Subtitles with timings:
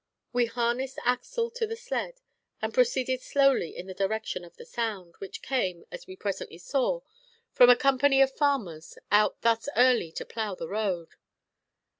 [0.33, 2.21] We harnessed Axel to the sled,
[2.59, 7.01] and proceeded slowly in the direction of the sound, which came, as we presently saw,
[7.51, 11.09] from a company of farmers, out thus early to plough the road.